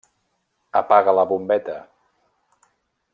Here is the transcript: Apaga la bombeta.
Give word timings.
Apaga 0.79 1.15
la 1.19 1.25
bombeta. 1.33 1.77